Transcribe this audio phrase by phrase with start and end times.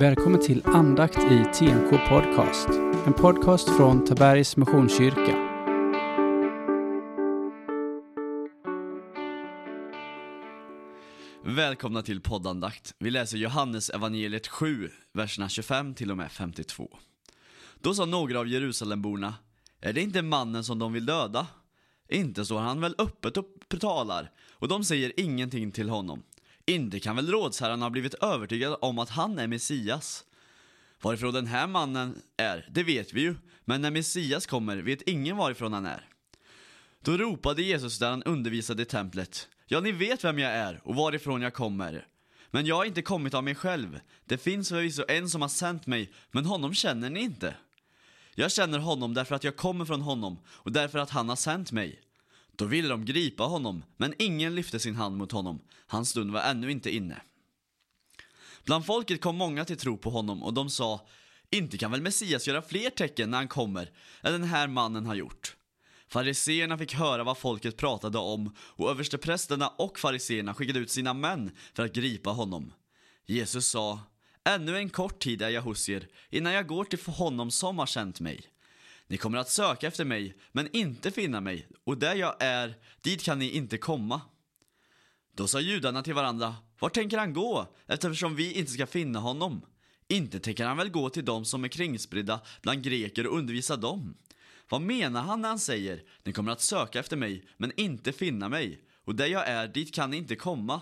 [0.00, 2.68] Välkommen till andakt i TNK Podcast.
[3.06, 5.36] En podcast från Tabergs Missionskyrka.
[11.44, 12.94] Välkomna till poddandakt.
[12.98, 16.98] Vi läser Johannes evangeliet 7, verserna 25 till och med 52.
[17.80, 19.34] Då sa några av Jerusalemborna,
[19.80, 21.46] är det inte mannen som de vill döda?
[22.08, 23.46] Inte står han väl öppet och
[23.80, 26.22] talar, och de säger ingenting till honom.
[26.68, 30.24] Inte kan väl rådsherrarna ha blivit övertygade om att han är Messias?
[31.02, 35.36] Varifrån den här mannen är, det vet vi ju, men när Messias kommer vet ingen
[35.36, 36.08] varifrån han är.
[37.04, 40.94] Då ropade Jesus där han undervisade i templet, ja ni vet vem jag är och
[40.94, 42.06] varifrån jag kommer.
[42.50, 45.86] Men jag har inte kommit av mig själv, det finns förvisso en som har sänt
[45.86, 47.54] mig, men honom känner ni inte.
[48.34, 51.72] Jag känner honom därför att jag kommer från honom och därför att han har sänt
[51.72, 52.02] mig.
[52.58, 55.60] Då ville de gripa honom, men ingen lyfte sin hand mot honom.
[55.86, 57.22] Hans stund var ännu inte inne.
[58.64, 61.06] Bland folket kom många till tro på honom och de sa,
[61.50, 63.90] inte kan väl Messias göra fler tecken när han kommer
[64.22, 65.56] än den här mannen har gjort.
[66.08, 71.50] Fariseerna fick höra vad folket pratade om och översteprästerna och fariseerna skickade ut sina män
[71.74, 72.72] för att gripa honom.
[73.26, 74.00] Jesus sa,
[74.44, 77.86] ännu en kort tid är jag hos er innan jag går till honom som har
[77.86, 78.40] sänt mig.
[79.10, 83.22] Ni kommer att söka efter mig, men inte finna mig, och där jag är, dit
[83.22, 84.20] kan ni inte komma.
[85.36, 89.62] Då sa judarna till varandra, var tänker han gå, eftersom vi inte ska finna honom?
[90.08, 94.16] Inte tänker han väl gå till dem som är kringspridda bland greker och undervisa dem?
[94.68, 98.48] Vad menar han när han säger, ni kommer att söka efter mig, men inte finna
[98.48, 100.80] mig, och där jag är, dit kan ni inte komma?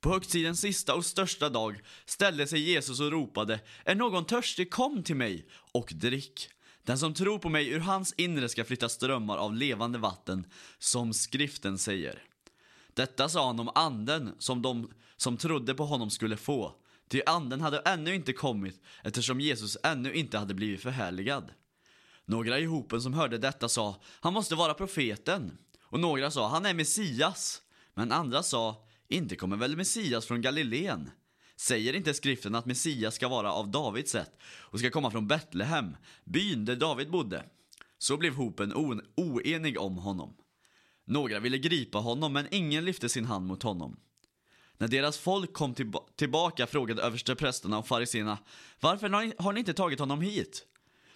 [0.00, 5.02] På högtidens sista och största dag ställde sig Jesus och ropade, är någon törstig, kom
[5.02, 6.48] till mig och drick.
[6.82, 10.46] Den som tror på mig, ur hans inre ska flytta strömmar av levande vatten,
[10.78, 12.22] som skriften säger.
[12.94, 16.74] Detta sa han om anden som de som trodde på honom skulle få,
[17.08, 21.52] ty anden hade ännu inte kommit eftersom Jesus ännu inte hade blivit förhärligad.
[22.24, 25.58] Några i hopen som hörde detta sa, han måste vara profeten.
[25.82, 27.62] Och några sa, han är Messias.
[27.94, 31.10] Men andra sa, inte kommer väl Messias från Galileen?
[31.56, 35.96] Säger inte skriften att Messias ska vara av Davids sätt och ska komma från Betlehem,
[36.24, 37.44] byn där David bodde?
[37.98, 38.72] Så blev hopen
[39.16, 40.36] oenig om honom.
[41.04, 43.96] Några ville gripa honom, men ingen lyfte sin hand mot honom.
[44.78, 48.38] När deras folk kom tillba tillbaka frågade översteprästerna och fariséerna,
[48.80, 50.66] varför har ni, har ni inte tagit honom hit?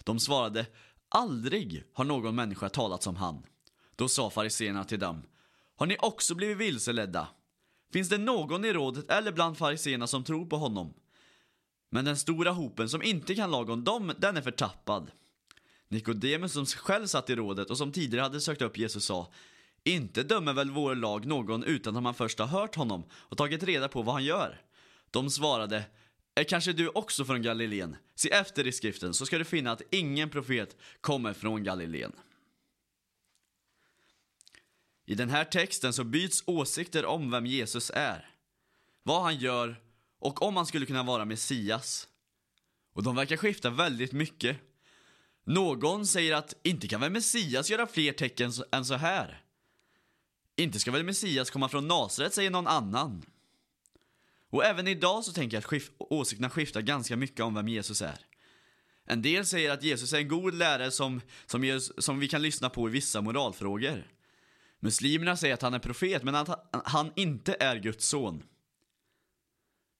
[0.03, 0.65] De svarade,
[1.09, 3.43] aldrig har någon människa talat som han.
[3.95, 5.23] Då sa fariséerna till dem,
[5.75, 7.27] har ni också blivit vilseledda?
[7.93, 10.93] Finns det någon i rådet eller bland fariséerna som tror på honom?
[11.89, 15.11] Men den stora hopen som inte kan laga dem, den är förtappad.
[15.87, 19.31] Nikodemus som själv satt i rådet och som tidigare hade sökt upp Jesus sa,
[19.83, 23.63] inte dömer väl vår lag någon utan att man först har hört honom och tagit
[23.63, 24.61] reda på vad han gör?
[25.11, 25.83] De svarade,
[26.35, 27.95] är kanske du också från Galileen?
[28.15, 32.11] Se efter i skriften så ska du finna att ingen profet kommer från Galileen.
[35.05, 38.29] I den här texten så byts åsikter om vem Jesus är,
[39.03, 39.81] vad han gör
[40.19, 42.07] och om han skulle kunna vara Messias.
[42.93, 44.57] Och de verkar skifta väldigt mycket.
[45.43, 49.41] Någon säger att inte kan väl Messias göra fler tecken än så här?
[50.55, 53.25] Inte ska väl Messias komma från Nasaret, säger någon annan.
[54.49, 58.01] Och även idag så tänker jag att skif åsikterna skiftar ganska mycket om vem Jesus
[58.01, 58.19] är.
[59.05, 62.69] En del säger att Jesus är en god lärare som, som, som vi kan lyssna
[62.69, 64.12] på i vissa moralfrågor.
[64.83, 68.43] Muslimerna säger att han är profet, men att han inte är Guds son.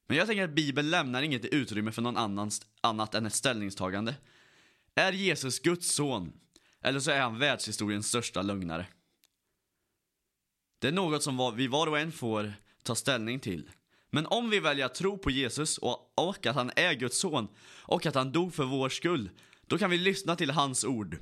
[0.08, 4.16] Men jag tänker att Bibeln lämnar inget utrymme för någon annans, annat än ett ställningstagande.
[4.96, 6.34] Är Jesus Guds son?
[6.82, 8.88] Eller så är han världshistoriens största lögnare.
[10.80, 13.70] Det är något som vi var och en får ta ställning till.
[14.10, 17.48] Men om vi väljer att tro på Jesus och, och att han är Guds son
[17.68, 19.30] och att han dog för vår skull,
[19.68, 21.18] då kan vi lyssna till hans ord.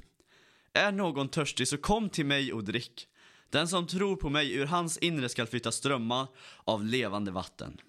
[0.73, 3.07] Är någon törstig så kom till mig och drick.
[3.51, 6.27] Den som tror på mig, ur hans inre skall flytta strömmar
[6.63, 7.81] av levande vatten.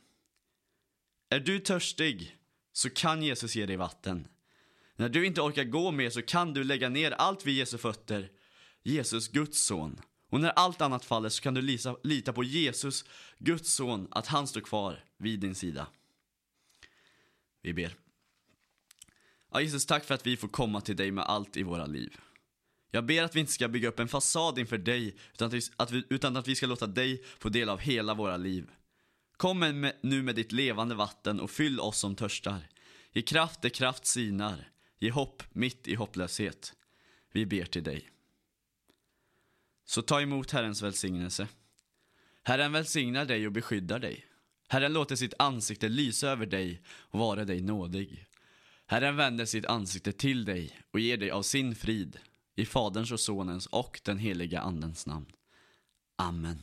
[1.28, 2.36] Är du törstig
[2.72, 4.28] så kan Jesus ge dig vatten.
[4.96, 8.30] När du inte orkar gå mer så kan du lägga ner allt vid Jesu fötter,
[8.82, 10.00] Jesus Guds son.
[10.30, 13.04] Och när allt annat faller så kan du lita, lita på Jesus,
[13.38, 15.86] Guds son, att han står kvar vid din sida.
[17.62, 17.96] Vi ber.
[19.52, 22.20] Ja, Jesus, tack för att vi får komma till dig med allt i våra liv.
[22.94, 25.60] Jag ber att vi inte ska bygga upp en fasad inför dig, utan att vi,
[25.76, 28.70] att vi, utan att vi ska låta dig få del av hela våra liv.
[29.36, 32.68] Kom med, nu med ditt levande vatten och fyll oss som törstar.
[33.12, 34.68] Ge kraft där kraft sinar.
[34.98, 36.74] Ge hopp mitt i hopplöshet.
[37.32, 38.10] Vi ber till dig.
[39.84, 41.48] Så ta emot Herrens välsignelse.
[42.42, 44.26] Herren välsignar dig och beskyddar dig.
[44.68, 48.26] Herren låter sitt ansikte lysa över dig och vara dig nådig.
[48.86, 52.18] Herren vänder sitt ansikte till dig och ger dig av sin frid.
[52.56, 55.26] I Faderns och Sonens och den heliga Andens namn.
[56.16, 56.62] Amen.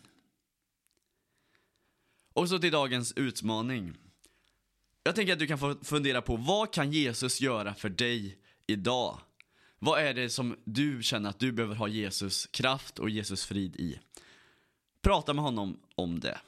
[2.33, 3.97] Och så till dagens utmaning.
[5.03, 8.37] Jag tänker att du kan få fundera på vad kan Jesus göra för dig
[8.67, 9.19] idag?
[9.79, 13.75] Vad är det som du känner att du behöver ha Jesus kraft och Jesus frid
[13.75, 13.99] i?
[15.01, 16.39] Prata med honom om det.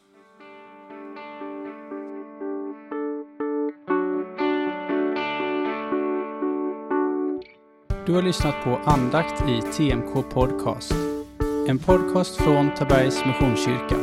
[8.06, 10.94] Du har lyssnat på andakt i TMK Podcast.
[11.68, 13.96] En podcast från Tabergs Missionskyrka.